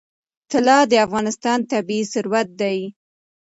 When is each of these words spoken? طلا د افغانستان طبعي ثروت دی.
طلا 0.51 0.79
د 0.91 0.93
افغانستان 1.05 1.59
طبعي 1.71 2.01
ثروت 2.13 2.47
دی. 2.61 2.77